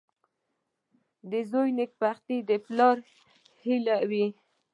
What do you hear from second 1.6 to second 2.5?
نېکبختي